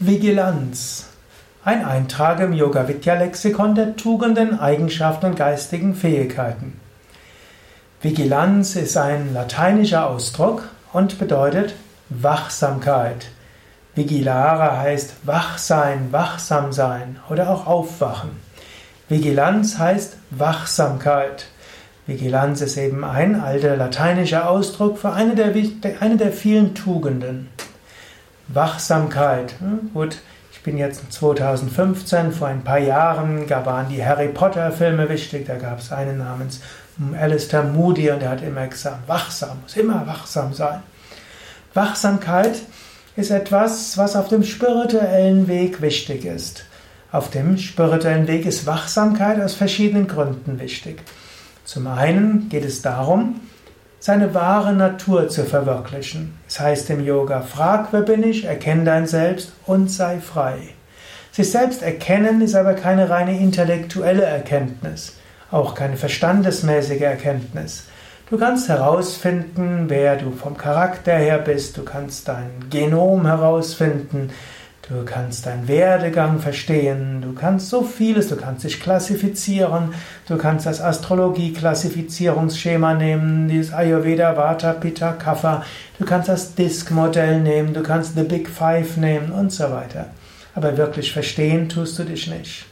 Vigilanz. 0.00 1.06
Ein 1.64 1.84
Eintrag 1.84 2.38
im 2.38 2.52
Yoga 2.52 2.86
Vidya 2.86 3.14
Lexikon 3.14 3.74
der 3.74 3.96
Tugenden, 3.96 4.60
Eigenschaften 4.60 5.26
und 5.26 5.34
geistigen 5.34 5.96
Fähigkeiten. 5.96 6.78
Vigilanz 8.00 8.76
ist 8.76 8.96
ein 8.96 9.34
lateinischer 9.34 10.08
Ausdruck 10.08 10.68
und 10.92 11.18
bedeutet 11.18 11.74
Wachsamkeit. 12.10 13.30
Vigilare 13.96 14.78
heißt 14.78 15.14
wach 15.24 15.58
sein, 15.58 16.12
wachsam 16.12 16.72
sein 16.72 17.18
oder 17.28 17.50
auch 17.50 17.66
aufwachen. 17.66 18.30
Vigilanz 19.08 19.78
heißt 19.78 20.16
Wachsamkeit. 20.30 21.46
Vigilanz 22.06 22.60
ist 22.60 22.76
eben 22.76 23.02
ein 23.02 23.40
alter 23.40 23.76
lateinischer 23.76 24.48
Ausdruck 24.48 24.96
für 24.96 25.12
eine 25.12 25.34
der, 25.34 25.52
eine 26.00 26.16
der 26.16 26.30
vielen 26.30 26.76
Tugenden. 26.76 27.48
Wachsamkeit. 28.48 29.54
Hm, 29.60 29.90
gut, 29.94 30.18
ich 30.52 30.62
bin 30.62 30.78
jetzt 30.78 31.12
2015, 31.12 32.32
vor 32.32 32.48
ein 32.48 32.64
paar 32.64 32.78
Jahren, 32.78 33.46
da 33.46 33.64
waren 33.64 33.88
die 33.88 34.04
Harry 34.04 34.28
Potter 34.28 34.72
Filme 34.72 35.08
wichtig, 35.08 35.46
da 35.46 35.56
gab 35.56 35.78
es 35.78 35.92
einen 35.92 36.18
namens 36.18 36.60
Alistair 37.18 37.62
Moody 37.62 38.10
und 38.10 38.20
der 38.20 38.30
hat 38.30 38.42
immer 38.42 38.66
gesagt, 38.66 39.06
wachsam, 39.06 39.58
muss 39.62 39.76
immer 39.76 40.06
wachsam 40.06 40.52
sein. 40.52 40.82
Wachsamkeit 41.74 42.60
ist 43.14 43.30
etwas, 43.30 43.96
was 43.96 44.16
auf 44.16 44.28
dem 44.28 44.42
spirituellen 44.42 45.46
Weg 45.46 45.80
wichtig 45.80 46.24
ist. 46.24 46.64
Auf 47.12 47.30
dem 47.30 47.56
spirituellen 47.56 48.26
Weg 48.26 48.46
ist 48.46 48.66
Wachsamkeit 48.66 49.40
aus 49.40 49.54
verschiedenen 49.54 50.08
Gründen 50.08 50.58
wichtig. 50.58 51.02
Zum 51.64 51.86
einen 51.86 52.48
geht 52.48 52.64
es 52.64 52.82
darum, 52.82 53.40
seine 54.00 54.34
wahre 54.34 54.72
Natur 54.72 55.28
zu 55.28 55.44
verwirklichen. 55.44 56.38
Es 56.46 56.60
heißt 56.60 56.90
im 56.90 57.04
Yoga, 57.04 57.40
frag, 57.40 57.88
wer 57.92 58.02
bin 58.02 58.22
ich, 58.22 58.44
erkenne 58.44 58.84
dein 58.84 59.06
Selbst 59.06 59.52
und 59.66 59.90
sei 59.90 60.18
frei. 60.20 60.58
Sich 61.32 61.50
selbst 61.50 61.82
erkennen 61.82 62.40
ist 62.40 62.54
aber 62.54 62.74
keine 62.74 63.10
reine 63.10 63.38
intellektuelle 63.38 64.24
Erkenntnis, 64.24 65.14
auch 65.50 65.74
keine 65.74 65.96
verstandesmäßige 65.96 67.02
Erkenntnis. 67.02 67.84
Du 68.30 68.36
kannst 68.36 68.68
herausfinden, 68.68 69.84
wer 69.88 70.16
du 70.16 70.32
vom 70.32 70.56
Charakter 70.56 71.14
her 71.14 71.38
bist, 71.38 71.76
du 71.76 71.84
kannst 71.84 72.28
dein 72.28 72.50
Genom 72.70 73.26
herausfinden, 73.26 74.30
Du 74.88 75.04
kannst 75.04 75.44
deinen 75.44 75.68
Werdegang 75.68 76.38
verstehen, 76.38 77.20
du 77.20 77.34
kannst 77.34 77.68
so 77.68 77.82
vieles, 77.82 78.28
du 78.28 78.36
kannst 78.36 78.64
dich 78.64 78.80
klassifizieren, 78.80 79.92
du 80.26 80.38
kannst 80.38 80.64
das 80.64 80.80
Astrologie-Klassifizierungsschema 80.80 82.94
nehmen, 82.94 83.48
dieses 83.48 83.74
Ayurveda, 83.74 84.34
Vata, 84.34 84.72
Pitta, 84.72 85.12
Kapha, 85.12 85.62
du 85.98 86.06
kannst 86.06 86.30
das 86.30 86.54
Disk-Modell 86.54 87.40
nehmen, 87.40 87.74
du 87.74 87.82
kannst 87.82 88.14
The 88.14 88.22
Big 88.22 88.48
Five 88.48 88.96
nehmen 88.96 89.30
und 89.30 89.52
so 89.52 89.64
weiter. 89.64 90.06
Aber 90.54 90.78
wirklich 90.78 91.12
verstehen 91.12 91.68
tust 91.68 91.98
du 91.98 92.04
dich 92.04 92.26
nicht. 92.26 92.64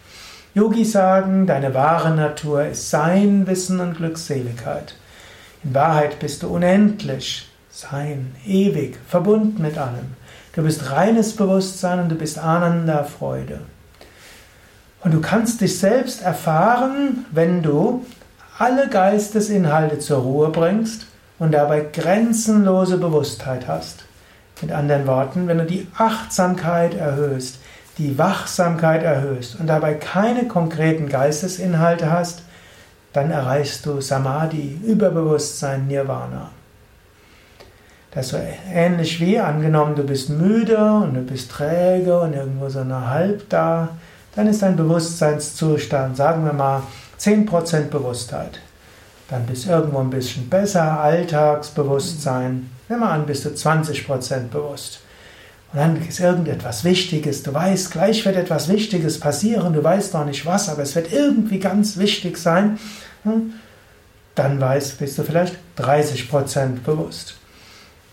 Yogis 0.55 0.92
sagen, 0.92 1.47
deine 1.47 1.75
wahre 1.75 2.14
Natur 2.14 2.64
ist 2.64 2.89
Sein, 2.89 3.47
Wissen 3.47 3.78
und 3.78 3.98
Glückseligkeit. 3.98 4.94
In 5.62 5.75
Wahrheit 5.75 6.19
bist 6.19 6.42
du 6.42 6.48
unendlich, 6.48 7.47
Sein, 7.69 8.34
ewig, 8.47 8.97
verbunden 9.06 9.61
mit 9.61 9.77
allem. 9.77 10.17
Du 10.57 10.62
bist 10.62 10.91
reines 10.91 11.37
Bewusstsein 11.37 12.01
und 12.01 12.09
du 12.09 12.15
bist 12.15 12.39
Ananda 12.39 13.05
Freude. 13.05 13.61
Und 15.05 15.12
du 15.12 15.21
kannst 15.21 15.61
dich 15.61 15.79
selbst 15.79 16.23
erfahren, 16.23 17.27
wenn 17.31 17.62
du 17.62 18.07
alle 18.59 18.89
Geistesinhalte 18.89 19.99
zur 19.99 20.21
Ruhe 20.21 20.49
bringst 20.49 21.09
und 21.39 21.53
dabei 21.53 21.87
grenzenlose 21.93 22.97
Bewusstheit 22.97 23.69
hast. 23.69 24.05
Mit 24.62 24.73
anderen 24.73 25.07
Worten, 25.07 25.47
wenn 25.47 25.59
du 25.59 25.67
die 25.67 25.89
Achtsamkeit 25.99 26.95
erhöhst, 26.95 27.59
die 27.99 28.17
Wachsamkeit 28.17 29.03
erhöhst 29.03 29.61
und 29.61 29.67
dabei 29.67 29.93
keine 29.93 30.49
konkreten 30.49 31.11
Geistesinhalte 31.11 32.11
hast, 32.11 32.41
dann 33.12 33.31
erreichst 33.31 33.84
du 33.84 34.01
Samadhi, 34.01 34.81
Überbewusstsein, 34.83 35.87
Nirvana. 35.87 36.50
Das 38.16 38.32
ist 38.32 38.38
ähnlich 38.72 39.21
wie 39.21 39.38
angenommen, 39.38 39.94
du 39.94 40.03
bist 40.03 40.31
müde 40.31 40.78
und 40.78 41.12
du 41.12 41.21
bist 41.21 41.50
träge 41.50 42.19
und 42.19 42.32
irgendwo 42.32 42.66
so 42.71 42.78
eine 42.78 43.10
Halb 43.10 43.47
da, 43.50 43.91
dann 44.34 44.47
ist 44.47 44.62
dein 44.62 44.75
Bewusstseinszustand, 44.75 46.16
sagen 46.16 46.47
wir 46.47 46.55
mal, 46.55 46.82
10% 47.21 47.91
Bewusstheit. 47.91 48.59
Dann 49.28 49.44
bist 49.44 49.66
du 49.66 49.71
irgendwo 49.71 49.99
ein 49.99 50.09
bisschen 50.09 50.49
besser, 50.49 50.99
Alltagsbewusstsein. 50.99 52.71
Nimm 52.88 53.00
mal 53.00 53.10
an, 53.10 53.26
bist 53.26 53.44
du 53.44 53.50
20% 53.50 54.49
bewusst. 54.49 55.00
Und 55.75 55.81
dann 55.81 56.09
ist 56.09 56.19
irgendetwas 56.19 56.84
Wichtiges. 56.84 57.43
Du 57.43 57.53
weißt, 57.53 57.91
gleich 57.91 58.25
wird 58.25 58.37
etwas 58.37 58.71
Wichtiges 58.71 59.21
passieren. 59.21 59.75
Du 59.75 59.84
weißt 59.84 60.15
noch 60.15 60.25
nicht 60.25 60.47
was, 60.47 60.71
aber 60.71 60.84
es 60.84 60.94
wird 60.94 61.12
irgendwie 61.12 61.59
ganz 61.59 61.99
wichtig 61.99 62.38
sein. 62.38 62.78
Hm? 63.25 63.53
Dann 64.34 64.59
weißt, 64.59 64.99
bist 64.99 65.19
du 65.19 65.22
vielleicht 65.22 65.56
30% 65.76 66.81
bewusst. 66.82 67.34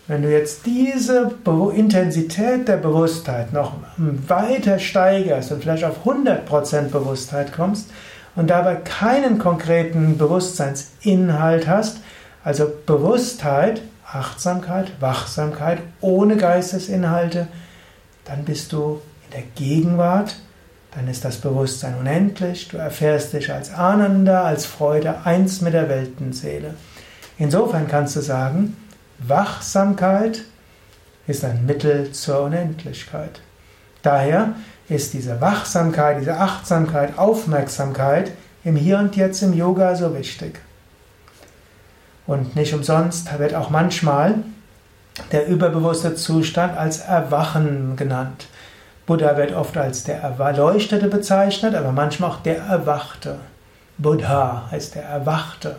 Wenn 0.06 0.20
du 0.20 0.30
jetzt 0.30 0.66
diese 0.66 1.32
Intensität 1.74 2.68
der 2.68 2.76
Bewusstheit 2.76 3.54
noch 3.54 3.72
weiter 3.96 4.78
steigerst 4.78 5.50
und 5.50 5.62
vielleicht 5.62 5.84
auf 5.84 6.04
100% 6.04 6.90
Bewusstheit 6.90 7.54
kommst 7.54 7.88
und 8.36 8.50
dabei 8.50 8.74
keinen 8.74 9.38
konkreten 9.38 10.18
Bewusstseinsinhalt 10.18 11.66
hast, 11.66 12.00
also 12.42 12.70
Bewusstheit, 12.84 13.80
Achtsamkeit, 14.06 14.92
Wachsamkeit 15.00 15.78
ohne 16.02 16.36
Geistesinhalte, 16.36 17.48
dann 18.26 18.44
bist 18.44 18.74
du 18.74 19.00
in 19.24 19.30
der 19.32 19.44
Gegenwart, 19.54 20.36
dann 20.94 21.08
ist 21.08 21.24
das 21.24 21.38
Bewusstsein 21.38 21.94
unendlich, 21.98 22.68
du 22.68 22.76
erfährst 22.76 23.32
dich 23.32 23.50
als 23.50 23.72
Ananda, 23.72 24.44
als 24.44 24.66
Freude, 24.66 25.24
eins 25.24 25.62
mit 25.62 25.72
der 25.72 25.88
Weltenseele. 25.88 26.74
Insofern 27.38 27.88
kannst 27.88 28.14
du 28.16 28.20
sagen, 28.20 28.76
Wachsamkeit 29.18 30.42
ist 31.26 31.44
ein 31.44 31.64
Mittel 31.66 32.12
zur 32.12 32.42
Unendlichkeit. 32.42 33.40
Daher 34.02 34.54
ist 34.88 35.14
diese 35.14 35.40
Wachsamkeit, 35.40 36.20
diese 36.20 36.36
Achtsamkeit, 36.36 37.18
Aufmerksamkeit 37.18 38.32
im 38.64 38.76
Hier 38.76 38.98
und 38.98 39.16
Jetzt 39.16 39.42
im 39.42 39.54
Yoga 39.54 39.94
so 39.94 40.14
wichtig. 40.14 40.60
Und 42.26 42.56
nicht 42.56 42.74
umsonst 42.74 43.38
wird 43.38 43.54
auch 43.54 43.70
manchmal 43.70 44.36
der 45.32 45.46
überbewusste 45.46 46.14
Zustand 46.14 46.76
als 46.76 47.00
Erwachen 47.00 47.96
genannt. 47.96 48.46
Buddha 49.06 49.36
wird 49.36 49.52
oft 49.52 49.76
als 49.76 50.04
der 50.04 50.22
Erleuchtete 50.22 51.08
bezeichnet, 51.08 51.74
aber 51.74 51.92
manchmal 51.92 52.30
auch 52.30 52.40
der 52.40 52.58
Erwachte. 52.58 53.38
Buddha 53.98 54.68
heißt 54.70 54.94
der 54.94 55.04
Erwachte. 55.04 55.76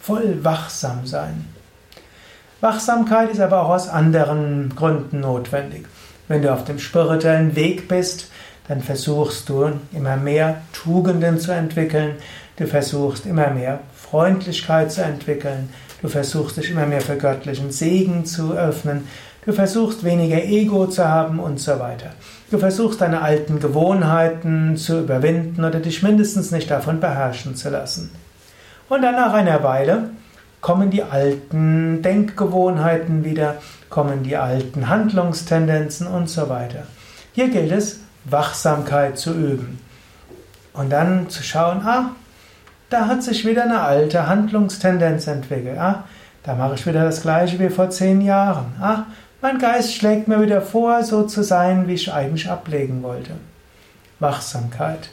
Voll 0.00 0.44
wachsam 0.44 1.06
sein. 1.06 1.48
Wachsamkeit 2.64 3.30
ist 3.30 3.40
aber 3.40 3.60
auch 3.60 3.68
aus 3.68 3.90
anderen 3.90 4.72
Gründen 4.74 5.20
notwendig. 5.20 5.84
Wenn 6.28 6.40
du 6.40 6.50
auf 6.50 6.64
dem 6.64 6.78
spirituellen 6.78 7.54
Weg 7.56 7.88
bist, 7.88 8.30
dann 8.68 8.80
versuchst 8.80 9.50
du 9.50 9.70
immer 9.92 10.16
mehr 10.16 10.62
Tugenden 10.72 11.38
zu 11.38 11.52
entwickeln, 11.52 12.14
du 12.56 12.66
versuchst 12.66 13.26
immer 13.26 13.50
mehr 13.50 13.80
Freundlichkeit 13.94 14.90
zu 14.90 15.02
entwickeln, 15.02 15.68
du 16.00 16.08
versuchst 16.08 16.56
dich 16.56 16.70
immer 16.70 16.86
mehr 16.86 17.02
für 17.02 17.18
göttlichen 17.18 17.70
Segen 17.70 18.24
zu 18.24 18.54
öffnen, 18.54 19.08
du 19.44 19.52
versuchst 19.52 20.02
weniger 20.02 20.42
Ego 20.42 20.86
zu 20.86 21.06
haben 21.06 21.40
und 21.40 21.60
so 21.60 21.78
weiter. 21.78 22.12
Du 22.50 22.56
versuchst 22.56 23.02
deine 23.02 23.20
alten 23.20 23.60
Gewohnheiten 23.60 24.78
zu 24.78 25.00
überwinden 25.00 25.66
oder 25.66 25.80
dich 25.80 26.02
mindestens 26.02 26.50
nicht 26.50 26.70
davon 26.70 26.98
beherrschen 26.98 27.56
zu 27.56 27.68
lassen. 27.68 28.10
Und 28.88 29.02
dann 29.02 29.16
nach 29.16 29.34
einer 29.34 29.62
Weile 29.62 30.08
kommen 30.64 30.90
die 30.90 31.02
alten 31.02 32.00
Denkgewohnheiten 32.00 33.22
wieder, 33.22 33.56
kommen 33.90 34.22
die 34.22 34.38
alten 34.38 34.88
Handlungstendenzen 34.88 36.06
und 36.06 36.30
so 36.30 36.48
weiter. 36.48 36.84
Hier 37.32 37.50
gilt 37.50 37.70
es, 37.70 38.00
Wachsamkeit 38.24 39.18
zu 39.18 39.34
üben. 39.34 39.78
Und 40.72 40.88
dann 40.88 41.28
zu 41.28 41.42
schauen, 41.42 41.82
ah, 41.84 42.12
da 42.88 43.08
hat 43.08 43.22
sich 43.22 43.44
wieder 43.44 43.64
eine 43.64 43.82
alte 43.82 44.26
Handlungstendenz 44.26 45.26
entwickelt. 45.26 45.76
Ah, 45.76 46.04
da 46.44 46.54
mache 46.54 46.76
ich 46.76 46.86
wieder 46.86 47.04
das 47.04 47.20
gleiche 47.20 47.58
wie 47.58 47.68
vor 47.68 47.90
zehn 47.90 48.22
Jahren. 48.22 48.72
Ah, 48.80 49.02
mein 49.42 49.58
Geist 49.58 49.94
schlägt 49.94 50.28
mir 50.28 50.40
wieder 50.40 50.62
vor, 50.62 51.04
so 51.04 51.24
zu 51.24 51.42
sein, 51.42 51.88
wie 51.88 51.94
ich 51.94 52.10
eigentlich 52.10 52.48
ablegen 52.50 53.02
wollte. 53.02 53.32
Wachsamkeit. 54.18 55.10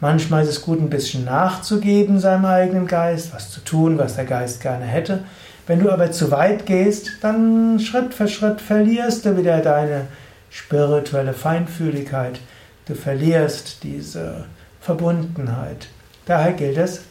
Manchmal 0.00 0.44
ist 0.44 0.50
es 0.50 0.62
gut, 0.62 0.80
ein 0.80 0.90
bisschen 0.90 1.24
nachzugeben 1.24 2.20
seinem 2.20 2.44
eigenen 2.44 2.86
Geist, 2.86 3.34
was 3.34 3.50
zu 3.50 3.60
tun, 3.60 3.98
was 3.98 4.16
der 4.16 4.24
Geist 4.24 4.60
gerne 4.60 4.84
hätte. 4.84 5.24
Wenn 5.66 5.80
du 5.80 5.90
aber 5.90 6.12
zu 6.12 6.30
weit 6.30 6.66
gehst, 6.66 7.10
dann 7.20 7.80
Schritt 7.80 8.14
für 8.14 8.28
Schritt 8.28 8.60
verlierst 8.60 9.24
du 9.24 9.36
wieder 9.36 9.58
deine 9.58 10.06
spirituelle 10.50 11.34
Feinfühligkeit. 11.34 12.40
Du 12.86 12.94
verlierst 12.94 13.82
diese 13.82 14.46
Verbundenheit. 14.80 15.88
Daher 16.26 16.52
gilt 16.52 16.78
es, 16.78 17.02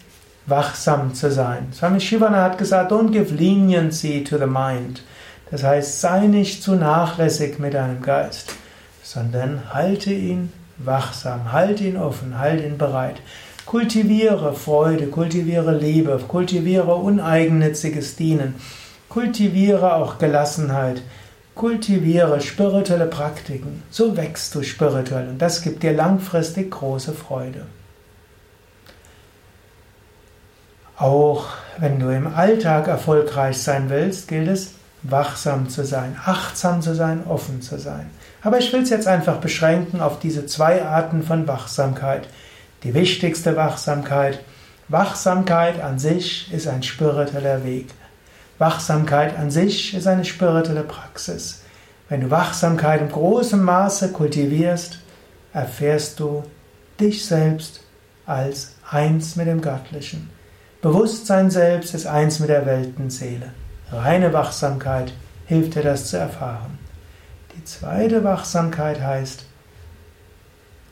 wachsam 0.45 1.13
zu 1.13 1.31
sein. 1.31 1.67
Swami 1.73 1.99
Shivana 1.99 2.43
hat 2.43 2.57
gesagt, 2.57 2.91
don't 2.91 3.11
give 3.11 3.33
leniency 3.33 4.23
to 4.23 4.37
the 4.37 4.47
mind. 4.47 5.03
Das 5.51 5.63
heißt, 5.63 6.01
sei 6.01 6.27
nicht 6.27 6.63
zu 6.63 6.75
nachlässig 6.75 7.59
mit 7.59 7.73
deinem 7.73 8.01
Geist 8.01 8.53
sondern 9.07 9.73
halte 9.73 10.11
ihn 10.11 10.51
wachsam, 10.77 11.51
halte 11.51 11.83
ihn 11.83 11.97
offen, 11.97 12.37
halte 12.37 12.65
ihn 12.65 12.77
bereit. 12.77 13.17
Kultiviere 13.65 14.53
Freude, 14.53 15.07
kultiviere 15.07 15.77
Liebe, 15.77 16.19
kultiviere 16.27 16.95
uneigennütziges 16.95 18.15
Dienen, 18.15 18.55
kultiviere 19.09 19.95
auch 19.95 20.19
Gelassenheit, 20.19 21.01
kultiviere 21.53 22.39
spirituelle 22.39 23.07
Praktiken. 23.07 23.83
So 23.89 24.15
wächst 24.15 24.55
du 24.55 24.63
spirituell 24.63 25.27
und 25.27 25.41
das 25.41 25.61
gibt 25.61 25.83
dir 25.83 25.93
langfristig 25.93 26.71
große 26.71 27.13
Freude. 27.13 27.65
Auch 30.97 31.47
wenn 31.77 31.99
du 31.99 32.09
im 32.09 32.27
Alltag 32.27 32.87
erfolgreich 32.87 33.61
sein 33.61 33.89
willst, 33.89 34.27
gilt 34.27 34.47
es, 34.47 34.76
wachsam 35.03 35.69
zu 35.69 35.85
sein, 35.85 36.15
achtsam 36.25 36.81
zu 36.81 36.95
sein, 36.95 37.25
offen 37.27 37.61
zu 37.61 37.79
sein. 37.79 38.09
Aber 38.41 38.57
ich 38.59 38.71
will 38.73 38.83
es 38.83 38.89
jetzt 38.89 39.07
einfach 39.07 39.37
beschränken 39.37 40.01
auf 40.01 40.19
diese 40.19 40.45
zwei 40.45 40.83
Arten 40.83 41.23
von 41.23 41.47
Wachsamkeit. 41.47 42.27
Die 42.83 42.93
wichtigste 42.93 43.55
Wachsamkeit. 43.55 44.43
Wachsamkeit 44.89 45.81
an 45.81 45.99
sich 45.99 46.51
ist 46.53 46.67
ein 46.67 46.83
spiritueller 46.83 47.63
Weg. 47.63 47.89
Wachsamkeit 48.57 49.37
an 49.37 49.51
sich 49.51 49.93
ist 49.93 50.07
eine 50.07 50.25
spirituelle 50.25 50.83
Praxis. 50.83 51.61
Wenn 52.09 52.21
du 52.21 52.31
Wachsamkeit 52.31 53.01
im 53.01 53.11
großen 53.11 53.61
Maße 53.61 54.11
kultivierst, 54.13 54.99
erfährst 55.53 56.19
du 56.19 56.43
dich 56.99 57.25
selbst 57.25 57.81
als 58.25 58.75
eins 58.89 59.35
mit 59.35 59.47
dem 59.47 59.61
Göttlichen. 59.61 60.29
Bewusstsein 60.81 61.51
selbst 61.51 61.93
ist 61.93 62.07
eins 62.07 62.39
mit 62.39 62.49
der 62.49 62.65
Weltenseele. 62.65 63.51
Reine 63.91 64.33
Wachsamkeit 64.33 65.13
hilft 65.45 65.75
dir 65.75 65.83
das 65.83 66.07
zu 66.07 66.17
erfahren. 66.17 66.77
Die 67.55 67.63
zweite 67.63 68.23
Wachsamkeit 68.23 69.01
heißt, 69.01 69.45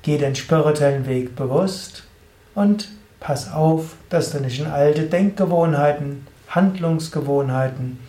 geh 0.02 0.18
den 0.18 0.36
spirituellen 0.36 1.06
Weg 1.06 1.36
bewusst 1.36 2.04
und 2.54 2.90
pass 3.20 3.52
auf, 3.52 3.96
dass 4.10 4.32
du 4.32 4.40
nicht 4.40 4.60
in 4.60 4.68
alte 4.68 5.04
Denkgewohnheiten, 5.04 6.26
Handlungsgewohnheiten 6.48 8.00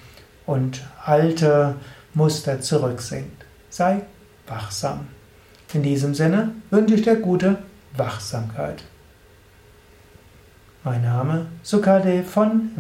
und 0.47 0.83
alte 1.05 1.75
Muster 2.15 2.61
zurücksinkt. 2.61 3.44
Sei 3.71 4.03
wachsam. 4.47 5.09
In 5.73 5.83
diesem 5.83 6.15
Sinne 6.15 6.53
wünsche 6.71 6.94
ich 6.94 7.03
dir 7.03 7.17
gute 7.17 7.59
Wachsamkeit. 7.97 8.85
Mein 10.85 11.03
Name 11.03 11.47
Sukade 11.62 12.23
von 12.23 12.71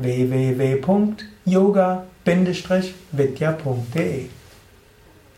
www.yoga-vidya.de 1.46 4.30